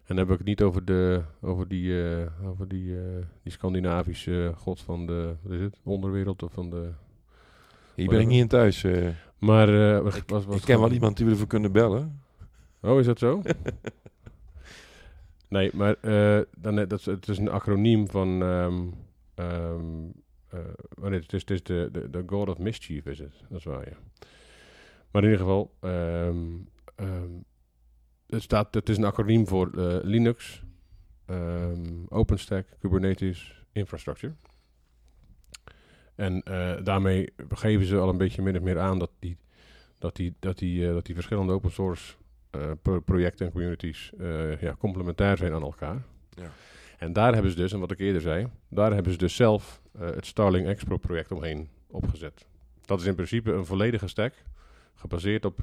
[0.05, 2.95] En dan heb ik het niet over, de, over, die, eh, over die,
[3.43, 6.91] die Scandinavische god van de wat is het, onderwereld of van de
[7.95, 8.85] Hier ben ik niet in thuis.
[9.39, 9.69] Maar
[10.17, 12.21] ik wat- wat ik ken wel iemand die we ervoor kunnen bellen.
[12.81, 13.43] Oh, is dat zo?
[15.49, 15.97] nee, maar
[16.57, 18.43] dan, dat, het is een acroniem van...
[18.43, 18.83] ehm
[19.43, 23.35] oh nee, het is, het is de, de, God of Mischief, is het.
[23.49, 23.97] Dat is waar, ja.
[25.11, 25.75] Maar in ieder geval...
[25.81, 26.37] ehm,
[28.27, 30.63] het, staat, het is een acroniem voor eh, Linux,
[32.09, 34.35] OpenStack, Kubernetes, Infrastructure.
[36.15, 39.39] En eh, daarmee geven ze al een beetje min of meer aan dat die,
[39.99, 42.15] dat die, dat die, dat die verschillende open source
[42.83, 44.13] pro- projecten en communities
[44.61, 46.03] ja, complementair zijn aan elkaar.
[46.31, 46.51] Ja.
[46.99, 49.81] En daar hebben ze dus, en wat ik eerder zei, daar hebben ze dus zelf
[49.99, 52.47] eh, het Starling Expro project omheen opgezet.
[52.85, 54.35] Dat is in principe een volledige stack,
[54.95, 55.59] gebaseerd op,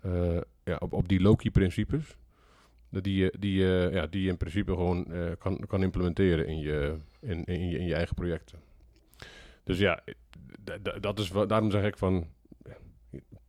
[0.00, 2.16] eh, ja, op, op die Loki-principes.
[2.88, 6.96] Die je, die, je- ja, die in principe gewoon eh, kan, kan implementeren in je,
[7.20, 8.58] in, in, je, in je eigen projecten.
[9.64, 10.02] Dus ja,
[11.00, 12.26] dat is, daarom zeg ik van,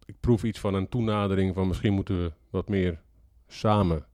[0.05, 2.99] ik proef iets van een toenadering van misschien moeten we wat meer
[3.47, 4.05] samen.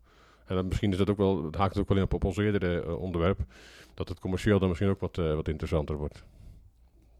[0.51, 2.37] En dan misschien is dat ook wel, het haakt ook wel in op, op ons
[2.37, 3.39] eerdere eh, onderwerp,
[3.93, 6.23] dat het commercieel dan misschien ook wat, eh, wat interessanter wordt.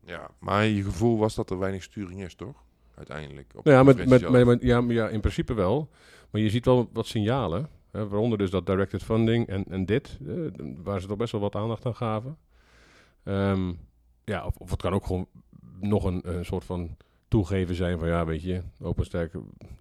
[0.06, 2.63] Ja, maar je gevoel was dat er weinig sturing is, toch?
[2.96, 3.52] Uiteindelijk.
[3.56, 5.89] Op Nou ja, met, met, met, met- ja, ja, in principe wel.
[6.30, 7.70] Maar je ziet wel wat signalen.
[7.91, 10.36] Hè, waaronder dus dat directed funding en, en dit, eh,
[10.84, 12.38] waar ze toch best wel wat aandacht aan gaven.
[13.24, 13.74] Ehm,
[14.24, 15.28] ja, of, of het kan ook gewoon
[15.80, 16.98] nog een, een soort van
[17.32, 19.32] toegeven zijn van ja, weet je, OpenStack,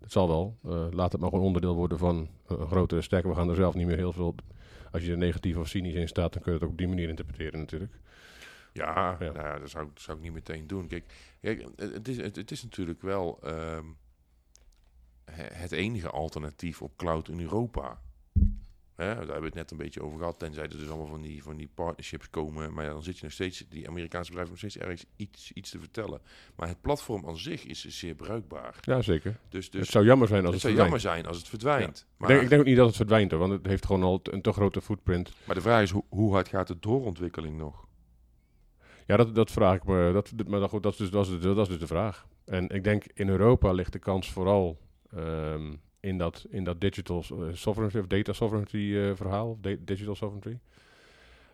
[0.00, 0.56] het zal wel.
[0.64, 3.24] Eh, laat het maar gewoon onderdeel worden van een grotere stack.
[3.24, 4.34] We gaan er zelf niet meer heel veel...
[4.92, 6.88] Als je er negatief of cynisch in staat, dan kun je het ook op die
[6.88, 7.92] manier interpreteren natuurlijk.
[8.72, 9.32] Ja, Ja.
[9.32, 10.86] Nou ja, dat, zou, dat zou ik niet meteen doen.
[10.86, 11.04] Kijk,
[11.40, 13.84] kijk het, is, het, het is natuurlijk wel ehm,
[15.24, 18.00] he- het enige alternatief op cloud in Europa.
[19.00, 20.38] Hè, daar hebben we het net een beetje over gehad.
[20.38, 22.72] Tenzij er dus allemaal van die, van die partnerships komen.
[22.72, 25.70] Maar ja, dan zit je nog steeds, die Amerikaanse bedrijven nog steeds ergens iets, iets
[25.70, 26.20] te vertellen.
[26.56, 28.74] Maar het platform aan zich is zeer bruikbaar.
[28.80, 29.38] Ja, zeker.
[29.48, 31.02] Dus, dus het zou jammer zijn als het het, zou verdwijnt.
[31.02, 32.06] jammer zijn als het verdwijnt.
[32.16, 34.20] Maar, denk, ik denk ook niet dat het verdwijnt, hoor, want het heeft gewoon al
[34.22, 35.32] een te grote footprint.
[35.44, 37.88] maar de vraag is, hoe, hoe hard gaat de doorontwikkeling nog?
[39.06, 40.10] Ja, dat, dat vraag ik me.
[40.12, 42.26] Dat, maar goed, dat, is dus, dat, is, dus- dat is dus de vraag.
[42.44, 44.78] En ik denk in Europa ligt de kans vooral
[45.16, 50.58] ehm, in, dat, in dat digital eh, sovereignty of data sovereignty eh, verhaal, digital sovereignty.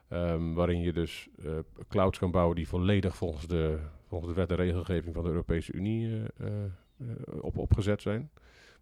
[0.08, 1.50] Ehm, waarin je dus eh,
[1.88, 3.78] clouds kan bouwen die volledig volgens de,
[4.08, 6.22] volgens de wet en regelgeving van de Europese Unie
[7.40, 8.30] op, opgezet zijn.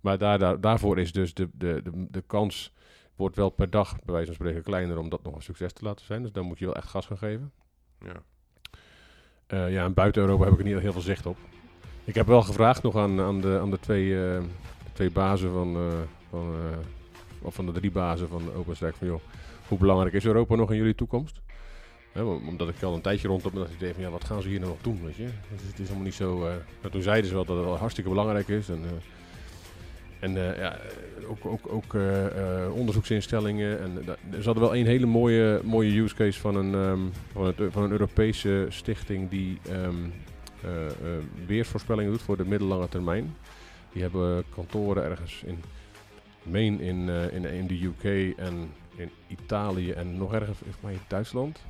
[0.01, 2.73] Maar daar, daar, daarvoor is dus de, de, de, de kans
[3.17, 5.85] wordt wel per dag bij wijze van spreken kleiner om dat nog een succes te
[5.85, 6.23] laten zijn.
[6.23, 7.53] Dus dan moet je wel echt gas gaan geven.
[7.99, 8.23] Ja.
[9.69, 11.37] Ja, en buiten Europa heb ik er niet heel veel zicht op.
[12.05, 14.17] Ik heb wel gevraagd nog aan, aan, de, aan de, twee,
[14.95, 15.93] twee bazen van, eh,
[16.31, 16.79] van, eh,
[17.43, 19.21] of van de drie bazen van OpenStack van joh,
[19.69, 21.43] hoe belangrijk is Europa nog in jullie toekomst?
[22.49, 24.71] Omdat ik al een tijdje met dat idee van ja, wat gaan ze hier nou
[24.71, 25.23] nog doen, weet je?
[25.25, 26.39] Is, het is helemaal niet zo...
[26.83, 28.83] maar toen zeiden ze wel dat het wel hartstikke belangrijk is en...
[30.21, 30.79] en ja,
[31.29, 31.97] ook, ook, ook
[32.73, 33.81] onderzoeksinstellingen.
[33.81, 37.91] En ze hadden wel een hele mooie, mooie use case van een, ehm, van, een
[37.91, 39.59] Europese stichting die
[40.65, 43.37] eh, weersvoorspellingen doet voor de middellange termijn.
[43.95, 45.63] Die hebben kantoren ergens in
[46.43, 51.61] Maine, in, eh, in, in de UK en in Italië en nog ergens in Duitsland.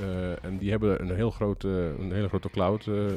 [0.00, 2.86] Eh, en die hebben een, heel grote, een hele grote cloud.
[2.86, 3.12] eh, eh,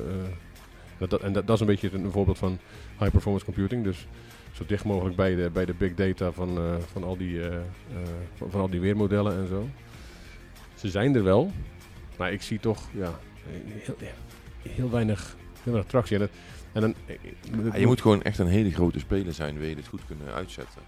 [0.98, 2.58] dat, dat- en dat, is een beetje een, voorbeeld van
[3.00, 3.84] high performance computing.
[3.84, 4.08] Dus
[4.54, 7.56] zo dicht mogelijk bij de, bij de big data van, eh, van, al die, eh,
[7.56, 7.62] eh,
[8.36, 9.68] van, van al die weermodellen en zo.
[10.76, 11.52] Ze zijn er wel,
[12.18, 13.96] maar ik zie toch ja, heel,
[14.62, 16.16] heel, weinig, heel weinig tractie.
[16.16, 16.32] En, het,
[16.76, 16.94] en dan,
[17.72, 20.34] Ja, je moet gewoon echt een hele grote speler zijn, wil je dit goed kunnen
[20.34, 20.82] uitzetten.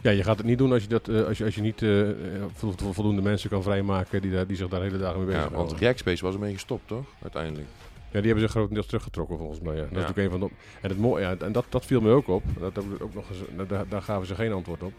[0.00, 1.82] ja, je gaat het niet doen als je, dat, eh, als je, als je niet
[1.82, 2.16] eh, eh,
[2.54, 5.26] vol- vol- voldoende mensen kan vrijmaken die, daar, die zich daar de hele dagen mee
[5.26, 7.04] bezig Ja, want Rackspace was ermee gestopt, toch?
[7.22, 7.68] Uiteindelijk.
[8.12, 9.74] Ja, die hebben ze grotendeels teruggetrokken volgens mij.
[9.74, 9.80] Ja.
[9.80, 10.54] Dat is natuurlijk een van de.
[10.80, 12.42] En, het mooie, ja, en dat, dat viel me ook op.
[12.58, 14.92] Dat, hebben we ook nog eens, daar, daar gaven ze geen antwoord op.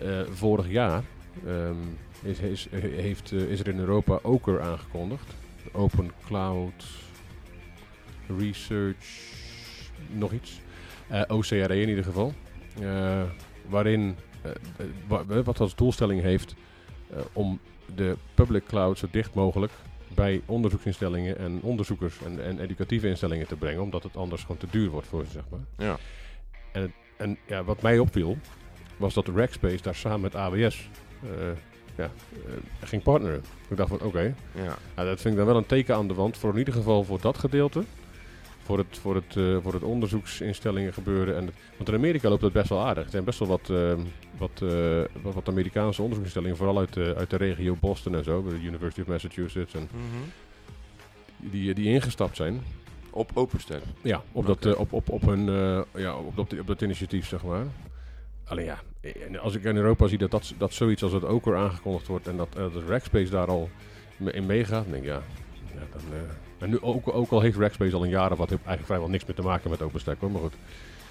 [0.00, 1.02] Eh, vorig jaar
[1.46, 1.74] ehm,
[2.22, 5.34] is, is, heeft, eh, is er in Europa OCR aangekondigd.
[5.72, 6.84] Open Cloud
[8.38, 9.04] Research,
[10.08, 10.60] nog iets.
[11.08, 12.32] Eh, OCRE in ieder geval.
[12.80, 13.22] Eh,
[13.68, 14.50] waarin, eh,
[15.06, 16.54] wa- wat als doelstelling heeft
[17.32, 17.60] om
[17.94, 19.72] de public cloud zo dicht mogelijk
[20.14, 24.66] bij onderzoeksinstellingen en onderzoekers en, en educatieve instellingen te brengen, omdat het anders gewoon te
[24.70, 25.60] duur wordt voor ze, zeg maar.
[25.86, 25.96] Ja.
[26.72, 28.36] En, en ja, wat mij opviel,
[28.96, 30.88] was dat Rackspace daar samen met AWS
[31.96, 32.10] ja,
[32.82, 33.42] ging partneren.
[33.68, 34.76] Ik dacht van, oké, Ja.
[34.94, 37.04] nou, dat vind ik dan wel een teken aan de wand, voor in ieder geval
[37.04, 37.82] voor dat gedeelte.
[38.64, 41.36] Voor het, voor het, eh, voor het onderzoeksinstellingen gebeuren.
[41.36, 43.04] En het- want in Amerika loopt dat best wel aardig.
[43.04, 43.94] Er zijn best wel wat, eh,
[44.38, 48.42] wat, eh, wat, wat Amerikaanse onderzoeksinstellingen, vooral uit de, uit de regio Boston en zo,
[48.48, 51.50] de University of Massachusetts en Mhm.
[51.50, 52.62] die, die ingestapt zijn.
[53.10, 53.82] Op OpenStack.
[54.02, 57.26] Ja, op, dat, eh, op, op, op, hun, eh, ja, op, dat, op dat initiatief,
[57.28, 57.64] zeg maar.
[58.44, 58.78] Alleen ja,
[59.38, 62.28] als ik in Europa zie dat, dat, dat zoiets als het ook weer aangekondigd wordt
[62.28, 63.70] en dat, eh, dat Rackspace daar al
[64.32, 65.22] in meegaat, dan denk ik ja,
[65.74, 68.50] ja dan, eh, en nu ook, ook al heeft Rackspace al een jaar of wat,
[68.50, 70.54] heeft eigenlijk vrijwel niks meer te maken met OpenStack hoor, maar goed.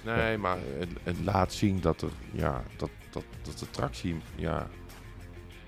[0.04, 4.68] Nee, maar het, het laat zien dat er, ja, dat, dat, dat de tractie, ja,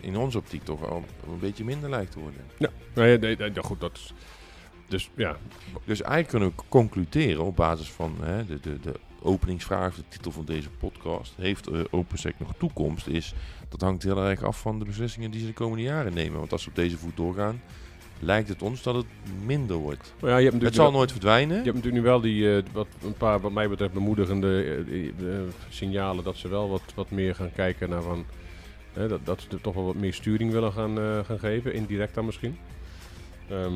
[0.00, 2.40] in onze optiek toch wel een beetje minder lijkt te worden.
[2.58, 4.12] Ja, nee, nee, nee, ja, goed, dat is,
[4.88, 5.36] dus ja,
[5.84, 10.30] Dus eigenlijk kunnen we concluderen op basis van hè, de, de, de openingsvraag, de titel
[10.30, 13.06] van deze podcast, heeft eh, OpenSec nog toekomst?
[13.06, 13.34] Is,
[13.68, 16.38] dat hangt heel erg af van de beslissingen die ze de komende jaren nemen.
[16.38, 17.60] Want als ze op deze voet doorgaan,
[18.20, 19.06] lijkt het ons dat het
[19.44, 20.14] minder wordt.
[20.20, 21.56] maar ja, je hebt Het zal nooit verdwijnen.
[21.56, 25.34] Je hebt natuurlijk nu wel die, eh, wat, een paar, wat mij betreft, bemoedigende eh,
[25.68, 28.24] signalen dat ze wel wat, wat meer gaan kijken naar van,
[28.92, 32.14] dat, dat ze er toch wel wat meer sturing willen gaan, eh, gaan geven, indirect
[32.14, 32.58] dan misschien.
[33.50, 33.74] Ehm,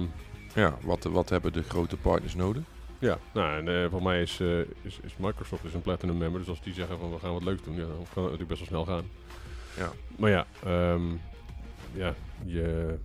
[0.54, 2.62] Ja, wat, wat hebben de grote partners nodig?
[2.98, 4.40] ja, nou, en voor mij is,
[4.82, 7.44] is, is Microsoft is een platinum member, dus als die zeggen van we gaan wat
[7.44, 9.04] leuks doen, ja, dan kan het natuurlijk best wel snel gaan.
[9.76, 9.90] Ja.
[10.16, 11.02] Maar ja, ehm,
[11.92, 12.98] ja, je...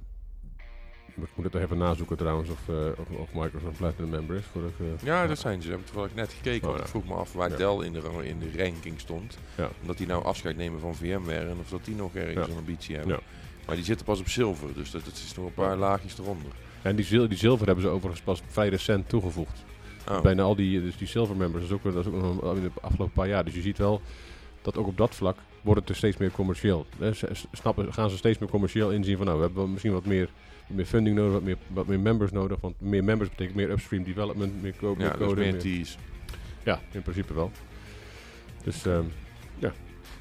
[1.15, 4.43] Ik moet het nog even nazoeken trouwens of, eh, of, of Microsoft platinum member is.
[4.51, 5.67] Voordat ik, eh, Ja, dat zijn ze.
[5.67, 6.69] Hebben toevallig net gekeken.
[6.69, 6.81] Oh, ja.
[6.81, 7.55] ik vroeg me af waar Ja.
[7.55, 9.37] Dell in de, in de ranking stond.
[9.57, 9.69] Ja.
[9.81, 12.95] Omdat die nou afscheid nemen van VMware en of dat die nog ergens een ambitie
[12.95, 13.13] hebben.
[13.13, 13.21] Ja.
[13.65, 16.51] Maar die zitten pas op zilver, dus dat, dat is nog een paar laagjes eronder.
[16.81, 19.63] En die, zil, die zilver hebben ze overigens pas vrij recent toegevoegd.
[20.09, 20.21] Oh.
[20.21, 22.71] Bijna al die, dus die silver members, dat is ook, dat is ook in de
[22.81, 23.45] afgelopen paar jaar.
[23.45, 24.01] Dus je ziet wel
[24.61, 26.85] dat ook op dat vlak wordt het er steeds meer commercieel.
[26.97, 27.11] Hè,
[27.51, 30.29] snappen, gaan ze steeds meer commercieel inzien van nou, we hebben misschien wat meer,
[30.67, 32.59] meer funding nodig, wat meer, wat meer members nodig.
[32.61, 35.39] Want meer members betekent meer upstream development, meer, co- meer Ja, dus code.
[35.41, 35.61] meer meer-
[36.63, 37.51] ja, in principe wel.
[38.63, 39.05] Dus ehm,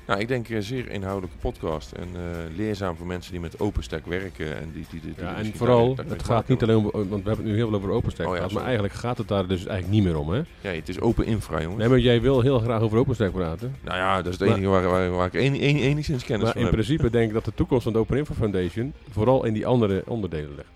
[0.07, 4.07] Nou, ik denk een zeer inhoudelijke podcast en eh, leerzaam voor mensen die met OpenStack
[4.07, 4.57] werken.
[4.57, 6.77] En, die, die, die, die ja, en vooral, daar- daar mee het gaat niet alleen
[6.77, 8.95] om, want we hebben het nu heel veel over OpenStack Oh ja, gehad, maar eigenlijk
[8.95, 10.29] gaat het daar dus eigenlijk niet meer om.
[10.31, 10.37] Hè?
[10.61, 11.79] Ja, het is open infra, jongens.
[11.81, 13.77] Nee, maar jij wil heel graag over OpenStack praten.
[13.85, 16.47] Nou ja, dat is het Maar- enige waar, waar, waar ik een, een, enigszins kennis
[16.47, 16.71] Maar in heb.
[16.73, 20.03] principe denk ik dat de toekomst van de Open Infra Foundation vooral in die andere
[20.07, 20.69] onderdelen ligt.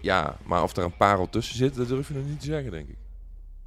[0.00, 2.70] Ja, maar of er een parel tussen zit, dat durf je nog niet te zeggen,
[2.70, 2.94] denk ik.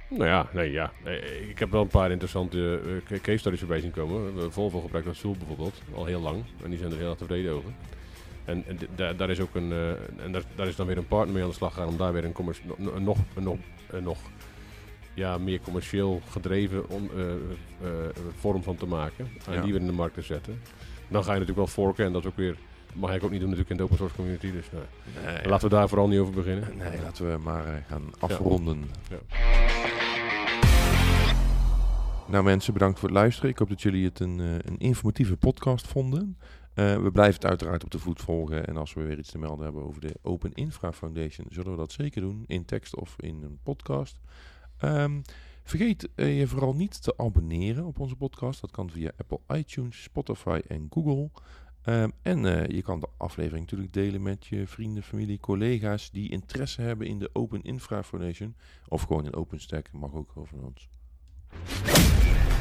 [0.08, 0.92] Nou ja, nee, ja.
[1.04, 4.24] Nee, Ik heb wel een paar interessante eh, case studies erbij zien komen.
[4.24, 6.44] Hebben Volvo gebruikt dat Zool bijvoorbeeld, al heel lang.
[6.62, 7.70] En die zijn er heel erg tevreden over.
[8.44, 9.90] En, en daar- daar is ook een, eh,
[10.24, 12.12] en daar, daar is dan weer een partner mee aan de slag gegaan om daar
[12.12, 13.02] weer een, commerci- nog, een
[13.42, 13.58] nog,
[13.90, 14.18] een nog
[15.14, 19.28] ja, meer commercieel gedreven on- eh, eh, vorm van te maken.
[19.46, 19.60] En Ja.
[19.60, 20.60] die weer in de markt te zetten.
[21.08, 22.56] Dan ga je natuurlijk wel forken en dat is ook weer,
[22.94, 24.52] mag ik ook niet doen natuurlijk in de open source community.
[24.52, 24.84] Dus nou,
[25.24, 26.76] Nee, laten we daar vooral niet over beginnen.
[26.76, 28.90] nee laten we maar eh, gaan afronden.
[29.10, 29.16] Ja.
[32.28, 33.50] Nou mensen, bedankt voor het luisteren.
[33.50, 36.38] Ik hoop dat jullie het een, eh, een informatieve podcast vonden.
[36.74, 38.66] Eh, we blijven het uiteraard op de voet volgen.
[38.66, 41.76] En als we weer iets te melden hebben over de Open Infra Foundation, zullen we
[41.76, 42.44] dat zeker doen.
[42.46, 44.18] In tekst of in een podcast.
[44.78, 45.20] Ehm,
[45.62, 48.60] vergeet eh, je vooral niet te abonneren op onze podcast.
[48.60, 51.30] Dat kan via Apple iTunes, Spotify en Google.
[51.86, 56.30] Ehm, en eh, je kan de aflevering natuurlijk delen met je vrienden, familie, collega's die
[56.30, 58.56] interesse hebben in de Open Infra Foundation.
[58.88, 60.88] Of gewoon in OpenStack, mag ook over ons.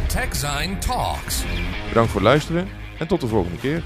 [0.07, 1.43] TechZine Talks.
[1.87, 2.67] Bedankt voor het luisteren
[2.99, 3.83] en tot de volgende keer.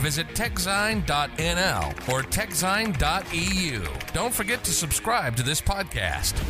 [0.00, 3.82] Visit techzine.nl or techzine.eu.
[4.12, 6.42] Don't forget to subscribe to this podcast.